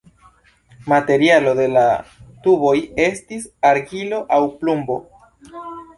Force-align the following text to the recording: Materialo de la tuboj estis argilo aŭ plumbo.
Materialo 0.93 1.51
de 1.59 1.67
la 1.75 1.83
tuboj 2.47 2.73
estis 3.07 3.45
argilo 3.73 4.23
aŭ 4.39 4.41
plumbo. 4.63 4.99